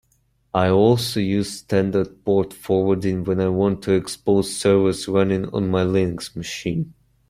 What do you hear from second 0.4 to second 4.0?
I also use standard port forwarding when I want to